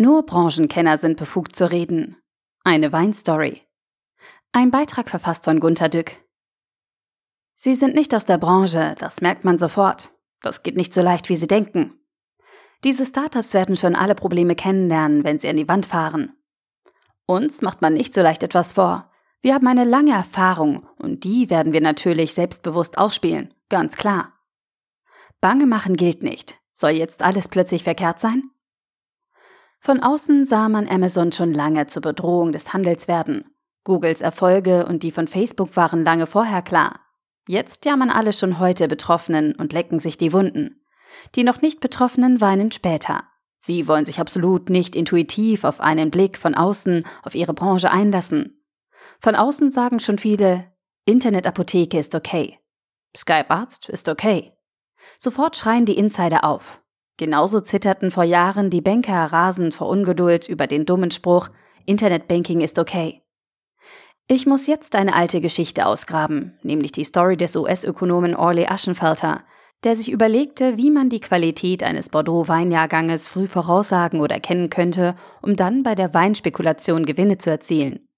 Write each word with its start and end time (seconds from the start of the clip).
Nur 0.00 0.24
Branchenkenner 0.24 0.96
sind 0.96 1.16
befugt 1.16 1.56
zu 1.56 1.68
reden. 1.70 2.16
Eine 2.62 2.92
Weinstory. 2.92 3.62
Ein 4.52 4.70
Beitrag 4.70 5.10
verfasst 5.10 5.44
von 5.44 5.58
Gunter 5.58 5.88
Dück. 5.88 6.24
Sie 7.56 7.74
sind 7.74 7.96
nicht 7.96 8.14
aus 8.14 8.24
der 8.24 8.38
Branche, 8.38 8.94
das 8.98 9.20
merkt 9.20 9.44
man 9.44 9.58
sofort. 9.58 10.12
Das 10.40 10.62
geht 10.62 10.76
nicht 10.76 10.94
so 10.94 11.02
leicht, 11.02 11.28
wie 11.28 11.34
Sie 11.34 11.48
denken. 11.48 11.98
Diese 12.84 13.04
Startups 13.04 13.54
werden 13.54 13.74
schon 13.74 13.96
alle 13.96 14.14
Probleme 14.14 14.54
kennenlernen, 14.54 15.24
wenn 15.24 15.40
sie 15.40 15.48
an 15.48 15.56
die 15.56 15.66
Wand 15.66 15.86
fahren. 15.86 16.32
Uns 17.26 17.60
macht 17.60 17.82
man 17.82 17.94
nicht 17.94 18.14
so 18.14 18.22
leicht 18.22 18.44
etwas 18.44 18.74
vor. 18.74 19.10
Wir 19.42 19.54
haben 19.54 19.66
eine 19.66 19.84
lange 19.84 20.12
Erfahrung 20.12 20.86
und 20.98 21.24
die 21.24 21.50
werden 21.50 21.72
wir 21.72 21.80
natürlich 21.80 22.34
selbstbewusst 22.34 22.98
ausspielen, 22.98 23.52
ganz 23.68 23.96
klar. 23.96 24.32
Bange 25.40 25.66
machen 25.66 25.96
gilt 25.96 26.22
nicht. 26.22 26.60
Soll 26.72 26.90
jetzt 26.90 27.22
alles 27.22 27.48
plötzlich 27.48 27.82
verkehrt 27.82 28.20
sein? 28.20 28.50
Von 29.80 30.00
außen 30.00 30.44
sah 30.44 30.68
man 30.68 30.88
Amazon 30.88 31.32
schon 31.32 31.54
lange 31.54 31.86
zur 31.86 32.02
Bedrohung 32.02 32.52
des 32.52 32.72
Handels 32.72 33.08
werden. 33.08 33.44
Googles 33.84 34.20
Erfolge 34.20 34.86
und 34.86 35.02
die 35.02 35.12
von 35.12 35.26
Facebook 35.26 35.76
waren 35.76 36.04
lange 36.04 36.26
vorher 36.26 36.62
klar. 36.62 37.00
Jetzt 37.46 37.86
jammern 37.86 38.10
alle 38.10 38.32
schon 38.32 38.58
heute 38.58 38.88
Betroffenen 38.88 39.54
und 39.54 39.72
lecken 39.72 39.98
sich 39.98 40.18
die 40.18 40.32
Wunden. 40.32 40.84
Die 41.34 41.44
noch 41.44 41.62
nicht 41.62 41.80
Betroffenen 41.80 42.40
weinen 42.40 42.70
später. 42.70 43.24
Sie 43.58 43.88
wollen 43.88 44.04
sich 44.04 44.20
absolut 44.20 44.68
nicht 44.68 44.94
intuitiv 44.94 45.64
auf 45.64 45.80
einen 45.80 46.10
Blick 46.10 46.38
von 46.38 46.54
außen 46.54 47.04
auf 47.22 47.34
ihre 47.34 47.54
Branche 47.54 47.90
einlassen. 47.90 48.62
Von 49.20 49.34
außen 49.34 49.70
sagen 49.70 50.00
schon 50.00 50.18
viele, 50.18 50.70
Internetapotheke 51.06 51.98
ist 51.98 52.14
okay. 52.14 52.58
Skype-Arzt 53.16 53.88
ist 53.88 54.08
okay. 54.08 54.52
Sofort 55.18 55.56
schreien 55.56 55.86
die 55.86 55.96
Insider 55.96 56.44
auf. 56.44 56.82
Genauso 57.18 57.58
zitterten 57.60 58.12
vor 58.12 58.22
Jahren 58.22 58.70
die 58.70 58.80
Banker 58.80 59.26
rasend 59.26 59.74
vor 59.74 59.88
Ungeduld 59.88 60.48
über 60.48 60.66
den 60.68 60.86
dummen 60.86 61.10
Spruch, 61.10 61.48
Internetbanking 61.84 62.60
ist 62.60 62.78
okay. 62.78 63.22
Ich 64.28 64.46
muss 64.46 64.66
jetzt 64.66 64.94
eine 64.94 65.14
alte 65.14 65.40
Geschichte 65.40 65.86
ausgraben, 65.86 66.58
nämlich 66.62 66.92
die 66.92 67.02
Story 67.02 67.36
des 67.36 67.56
US-Ökonomen 67.56 68.36
Orley 68.36 68.66
Aschenfelter, 68.66 69.42
der 69.84 69.96
sich 69.96 70.12
überlegte, 70.12 70.76
wie 70.76 70.90
man 70.90 71.08
die 71.08 71.20
Qualität 71.20 71.82
eines 71.82 72.08
Bordeaux-Weinjahrganges 72.08 73.26
früh 73.26 73.48
voraussagen 73.48 74.20
oder 74.20 74.38
kennen 74.38 74.70
könnte, 74.70 75.16
um 75.42 75.56
dann 75.56 75.82
bei 75.82 75.96
der 75.96 76.14
Weinspekulation 76.14 77.04
Gewinne 77.04 77.38
zu 77.38 77.50
erzielen. 77.50 78.08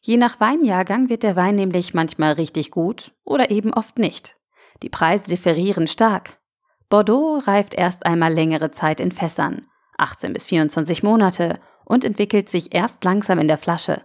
Je 0.00 0.16
nach 0.16 0.40
Weinjahrgang 0.40 1.08
wird 1.08 1.22
der 1.22 1.36
Wein 1.36 1.54
nämlich 1.54 1.94
manchmal 1.94 2.32
richtig 2.32 2.72
gut 2.72 3.12
oder 3.22 3.52
eben 3.52 3.72
oft 3.72 3.98
nicht. 3.98 4.36
Die 4.82 4.88
Preise 4.88 5.24
differieren 5.24 5.86
stark. 5.86 6.41
Bordeaux 6.92 7.38
reift 7.38 7.72
erst 7.72 8.04
einmal 8.04 8.34
längere 8.34 8.70
Zeit 8.70 9.00
in 9.00 9.12
Fässern, 9.12 9.66
18 9.96 10.34
bis 10.34 10.48
24 10.48 11.02
Monate, 11.02 11.58
und 11.86 12.04
entwickelt 12.04 12.50
sich 12.50 12.74
erst 12.74 13.02
langsam 13.02 13.38
in 13.38 13.48
der 13.48 13.56
Flasche. 13.56 14.02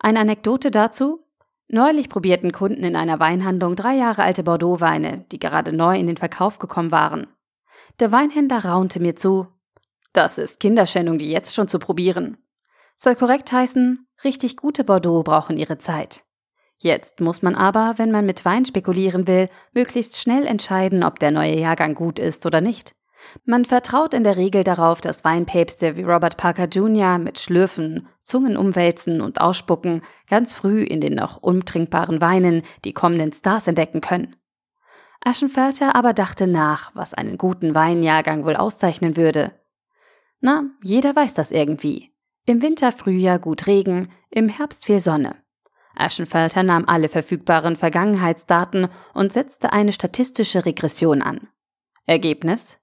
Eine 0.00 0.20
Anekdote 0.20 0.70
dazu? 0.70 1.26
Neulich 1.68 2.08
probierten 2.08 2.52
Kunden 2.52 2.84
in 2.84 2.96
einer 2.96 3.20
Weinhandlung 3.20 3.76
drei 3.76 3.96
Jahre 3.96 4.22
alte 4.22 4.42
Bordeaux-Weine, 4.44 5.26
die 5.30 5.38
gerade 5.38 5.74
neu 5.74 5.98
in 5.98 6.06
den 6.06 6.16
Verkauf 6.16 6.58
gekommen 6.58 6.90
waren. 6.90 7.26
Der 8.00 8.12
Weinhändler 8.12 8.64
raunte 8.64 8.98
mir 8.98 9.14
zu. 9.14 9.48
Das 10.14 10.38
ist 10.38 10.58
Kinderschändung, 10.58 11.18
die 11.18 11.30
jetzt 11.30 11.54
schon 11.54 11.68
zu 11.68 11.78
probieren. 11.78 12.38
Soll 12.96 13.14
korrekt 13.14 13.52
heißen, 13.52 14.08
richtig 14.24 14.56
gute 14.56 14.84
Bordeaux 14.84 15.22
brauchen 15.22 15.58
ihre 15.58 15.76
Zeit. 15.76 16.24
Jetzt 16.78 17.20
muss 17.20 17.42
man 17.42 17.54
aber, 17.54 17.94
wenn 17.96 18.10
man 18.10 18.26
mit 18.26 18.44
Wein 18.44 18.64
spekulieren 18.64 19.26
will, 19.26 19.48
möglichst 19.72 20.18
schnell 20.18 20.46
entscheiden, 20.46 21.02
ob 21.02 21.18
der 21.18 21.30
neue 21.30 21.58
Jahrgang 21.58 21.94
gut 21.94 22.18
ist 22.18 22.44
oder 22.44 22.60
nicht. 22.60 22.94
Man 23.44 23.64
vertraut 23.64 24.14
in 24.14 24.24
der 24.24 24.36
Regel 24.36 24.62
darauf, 24.62 25.00
dass 25.00 25.24
Weinpäpste 25.24 25.96
wie 25.96 26.02
Robert 26.02 26.36
Parker 26.36 26.66
Jr. 26.66 27.18
mit 27.18 27.38
Schlürfen, 27.38 28.08
Zungen 28.22 28.56
umwälzen 28.56 29.20
und 29.20 29.40
Ausspucken 29.40 30.02
ganz 30.28 30.54
früh 30.54 30.82
in 30.82 31.00
den 31.00 31.14
noch 31.14 31.38
untrinkbaren 31.38 32.20
Weinen 32.20 32.62
die 32.84 32.92
kommenden 32.92 33.32
Stars 33.32 33.66
entdecken 33.66 34.00
können. 34.00 34.36
Aschenfelter 35.24 35.96
aber 35.96 36.12
dachte 36.12 36.46
nach, 36.46 36.94
was 36.94 37.14
einen 37.14 37.38
guten 37.38 37.74
Weinjahrgang 37.74 38.44
wohl 38.44 38.54
auszeichnen 38.54 39.16
würde. 39.16 39.52
Na, 40.40 40.64
jeder 40.84 41.16
weiß 41.16 41.34
das 41.34 41.50
irgendwie. 41.50 42.12
Im 42.44 42.62
Winter, 42.62 42.92
Frühjahr 42.92 43.38
gut 43.38 43.66
Regen, 43.66 44.12
im 44.30 44.48
Herbst 44.48 44.84
viel 44.84 45.00
Sonne. 45.00 45.34
Aschenfelter 45.96 46.62
nahm 46.62 46.84
alle 46.86 47.08
verfügbaren 47.08 47.76
Vergangenheitsdaten 47.76 48.88
und 49.14 49.32
setzte 49.32 49.72
eine 49.72 49.92
statistische 49.92 50.66
Regression 50.66 51.22
an. 51.22 51.48
Ergebnis? 52.04 52.78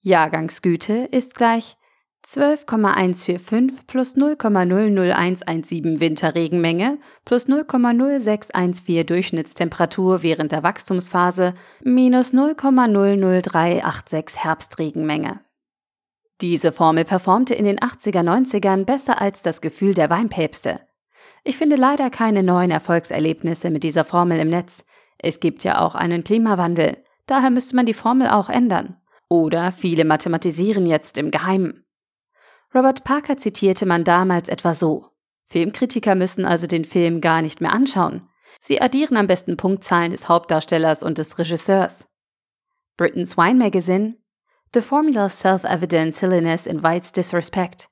Jahrgangsgüte 0.00 1.08
ist 1.10 1.34
gleich 1.34 1.76
12,145 2.24 3.86
plus 3.86 4.16
0,00117 4.16 6.00
Winterregenmenge 6.00 6.98
plus 7.26 7.46
0,0614 7.46 9.04
Durchschnittstemperatur 9.04 10.22
während 10.22 10.52
der 10.52 10.62
Wachstumsphase 10.62 11.52
minus 11.82 12.32
0,00386 12.32 14.42
Herbstregenmenge. 14.42 15.40
Diese 16.40 16.72
Formel 16.72 17.04
performte 17.04 17.54
in 17.54 17.66
den 17.66 17.78
80er, 17.78 18.22
90ern 18.22 18.84
besser 18.84 19.20
als 19.20 19.42
das 19.42 19.60
Gefühl 19.60 19.92
der 19.94 20.08
Weinpäpste. 20.08 20.80
Ich 21.42 21.56
finde 21.56 21.76
leider 21.76 22.10
keine 22.10 22.42
neuen 22.42 22.70
Erfolgserlebnisse 22.70 23.70
mit 23.70 23.84
dieser 23.84 24.04
Formel 24.04 24.38
im 24.38 24.48
Netz. 24.48 24.84
Es 25.18 25.40
gibt 25.40 25.64
ja 25.64 25.80
auch 25.80 25.94
einen 25.94 26.24
Klimawandel. 26.24 27.02
Daher 27.26 27.50
müsste 27.50 27.76
man 27.76 27.86
die 27.86 27.94
Formel 27.94 28.28
auch 28.28 28.48
ändern. 28.48 28.96
Oder 29.28 29.72
viele 29.72 30.04
mathematisieren 30.04 30.86
jetzt 30.86 31.18
im 31.18 31.30
Geheimen. 31.30 31.84
Robert 32.74 33.04
Parker 33.04 33.36
zitierte 33.36 33.86
man 33.86 34.04
damals 34.04 34.48
etwa 34.48 34.74
so. 34.74 35.06
Filmkritiker 35.46 36.14
müssen 36.14 36.44
also 36.44 36.66
den 36.66 36.84
Film 36.84 37.20
gar 37.20 37.42
nicht 37.42 37.60
mehr 37.60 37.72
anschauen. 37.72 38.28
Sie 38.60 38.80
addieren 38.80 39.16
am 39.16 39.26
besten 39.26 39.56
Punktzahlen 39.56 40.10
des 40.10 40.28
Hauptdarstellers 40.28 41.02
und 41.02 41.18
des 41.18 41.38
Regisseurs. 41.38 42.06
Britain's 42.96 43.36
Wine 43.36 43.56
Magazine 43.56 44.16
The 44.74 44.80
formula's 44.80 45.38
self-evident 45.38 46.12
silliness 46.14 46.66
invites 46.66 47.12
disrespect. 47.12 47.88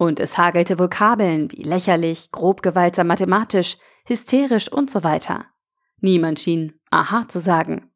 Und 0.00 0.18
es 0.18 0.38
hagelte 0.38 0.78
Vokabeln 0.78 1.52
wie 1.52 1.62
lächerlich, 1.62 2.30
grob 2.30 2.62
gewaltsam 2.62 3.08
mathematisch, 3.08 3.76
hysterisch 4.06 4.72
und 4.72 4.90
so 4.90 5.04
weiter. 5.04 5.44
Niemand 5.98 6.40
schien 6.40 6.80
Aha 6.90 7.28
zu 7.28 7.38
sagen. 7.38 7.90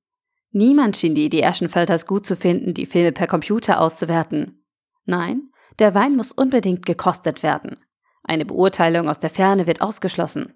Niemand 0.50 0.98
schien 0.98 1.14
die 1.14 1.24
Idee 1.24 1.46
Aschenfelters 1.46 2.06
gut 2.06 2.26
zu 2.26 2.36
finden, 2.36 2.74
die 2.74 2.84
Filme 2.84 3.12
per 3.12 3.26
Computer 3.26 3.80
auszuwerten. 3.80 4.66
Nein, 5.06 5.48
der 5.78 5.94
Wein 5.94 6.14
muss 6.14 6.30
unbedingt 6.30 6.84
gekostet 6.84 7.42
werden. 7.42 7.80
Eine 8.22 8.44
Beurteilung 8.44 9.08
aus 9.08 9.18
der 9.18 9.30
Ferne 9.30 9.66
wird 9.66 9.80
ausgeschlossen. 9.80 10.52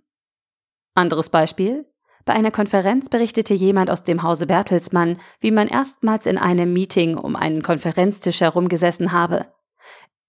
Anderes 0.92 1.30
Beispiel? 1.30 1.86
Bei 2.26 2.34
einer 2.34 2.50
Konferenz 2.50 3.08
berichtete 3.08 3.54
jemand 3.54 3.90
aus 3.90 4.04
dem 4.04 4.22
Hause 4.22 4.46
Bertelsmann, 4.46 5.16
wie 5.40 5.50
man 5.50 5.68
erstmals 5.68 6.26
in 6.26 6.36
einem 6.36 6.74
Meeting 6.74 7.16
um 7.16 7.36
einen 7.36 7.62
Konferenztisch 7.62 8.42
herumgesessen 8.42 9.12
habe. 9.12 9.46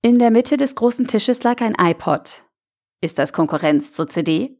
In 0.01 0.17
der 0.17 0.31
Mitte 0.31 0.55
des 0.55 0.75
großen 0.75 1.07
Tisches 1.07 1.43
lag 1.43 1.59
ein 1.59 1.75
iPod. 1.77 2.45
Ist 3.01 3.19
das 3.19 3.33
Konkurrenz 3.33 3.91
zur 3.91 4.07
CD? 4.07 4.57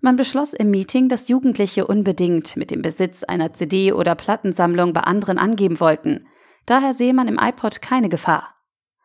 Man 0.00 0.16
beschloss 0.16 0.52
im 0.52 0.72
Meeting, 0.72 1.08
dass 1.08 1.28
Jugendliche 1.28 1.86
unbedingt 1.86 2.56
mit 2.56 2.72
dem 2.72 2.82
Besitz 2.82 3.22
einer 3.22 3.52
CD 3.52 3.92
oder 3.92 4.16
Plattensammlung 4.16 4.92
bei 4.92 5.02
anderen 5.02 5.38
angeben 5.38 5.78
wollten. 5.78 6.26
Daher 6.66 6.92
sehe 6.92 7.14
man 7.14 7.28
im 7.28 7.38
iPod 7.40 7.82
keine 7.82 8.08
Gefahr. 8.08 8.52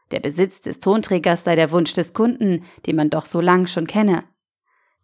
Der 0.09 0.19
Besitz 0.19 0.59
des 0.61 0.79
Tonträgers 0.79 1.43
sei 1.43 1.53
der 1.55 1.69
Wunsch 1.69 1.93
des 1.93 2.15
Kunden, 2.15 2.65
den 2.87 2.95
man 2.95 3.11
doch 3.11 3.25
so 3.25 3.39
lang 3.39 3.67
schon 3.67 3.85
kenne. 3.85 4.23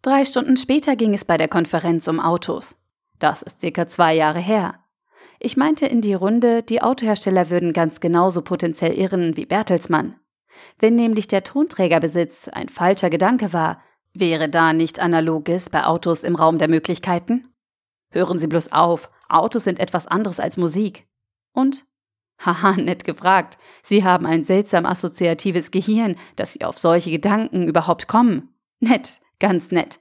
Drei 0.02 0.24
Stunden 0.24 0.56
später 0.56 0.96
ging 0.96 1.14
es 1.14 1.24
bei 1.24 1.36
der 1.36 1.46
Konferenz 1.46 2.08
um 2.08 2.18
Autos. 2.18 2.74
Das 3.20 3.42
ist 3.42 3.60
circa 3.60 3.86
zwei 3.86 4.16
Jahre 4.16 4.40
her. 4.40 4.80
Ich 5.38 5.56
meinte 5.56 5.86
in 5.86 6.00
die 6.00 6.14
Runde, 6.14 6.64
die 6.64 6.82
Autohersteller 6.82 7.50
würden 7.50 7.72
ganz 7.72 8.00
genauso 8.00 8.42
potenziell 8.42 8.94
irren 8.94 9.36
wie 9.36 9.46
Bertelsmann. 9.46 10.16
Wenn 10.78 10.94
nämlich 10.94 11.28
der 11.28 11.44
Tonträgerbesitz 11.44 12.48
ein 12.48 12.68
falscher 12.68 13.10
Gedanke 13.10 13.52
war, 13.52 13.82
wäre 14.12 14.48
da 14.48 14.72
nicht 14.72 14.98
Analoges 14.98 15.70
bei 15.70 15.84
Autos 15.84 16.24
im 16.24 16.34
Raum 16.34 16.58
der 16.58 16.68
Möglichkeiten? 16.68 17.52
Hören 18.10 18.38
Sie 18.38 18.46
bloß 18.46 18.72
auf, 18.72 19.10
Autos 19.28 19.64
sind 19.64 19.78
etwas 19.78 20.06
anderes 20.06 20.40
als 20.40 20.56
Musik. 20.56 21.06
Und? 21.52 21.84
Haha, 22.38 22.72
nett 22.72 23.04
gefragt. 23.04 23.58
Sie 23.82 24.04
haben 24.04 24.26
ein 24.26 24.44
seltsam 24.44 24.84
assoziatives 24.84 25.70
Gehirn, 25.70 26.16
dass 26.36 26.52
Sie 26.52 26.64
auf 26.64 26.78
solche 26.78 27.10
Gedanken 27.10 27.66
überhaupt 27.66 28.08
kommen. 28.08 28.54
Nett, 28.78 29.20
ganz 29.38 29.72
nett. 29.72 30.00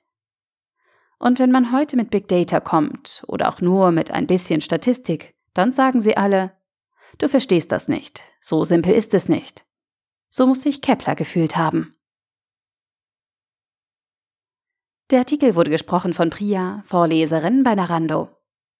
Und 1.17 1.39
wenn 1.39 1.51
man 1.51 1.71
heute 1.71 1.95
mit 1.95 2.09
Big 2.09 2.27
Data 2.27 2.59
kommt 2.59 3.23
oder 3.27 3.49
auch 3.49 3.61
nur 3.61 3.91
mit 3.91 4.11
ein 4.11 4.27
bisschen 4.27 4.61
Statistik, 4.61 5.35
dann 5.53 5.71
sagen 5.71 6.01
sie 6.01 6.17
alle, 6.17 6.51
du 7.17 7.29
verstehst 7.29 7.71
das 7.71 7.87
nicht, 7.87 8.21
so 8.41 8.63
simpel 8.63 8.93
ist 8.93 9.13
es 9.13 9.29
nicht. 9.29 9.65
So 10.37 10.45
muss 10.45 10.63
sich 10.63 10.81
Kepler 10.81 11.15
gefühlt 11.15 11.55
haben. 11.55 11.95
Der 15.09 15.19
Artikel 15.19 15.55
wurde 15.55 15.71
gesprochen 15.71 16.11
von 16.11 16.29
Priya, 16.29 16.83
Vorleserin 16.83 17.63
bei 17.63 17.73
Narando. 17.73 18.34